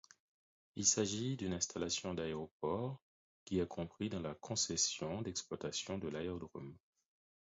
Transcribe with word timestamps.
Il 0.77 0.85
s'agit 0.87 1.37
d'une 1.37 1.53
installation 1.53 2.15
d'aéroport 2.15 2.99
qui 3.45 3.59
est 3.59 3.67
compris 3.67 4.09
dans 4.09 4.19
la 4.19 4.33
concession 4.33 5.21
d'exploitation 5.21 5.99
de 5.99 6.07
l'aérodrome. 6.07 6.75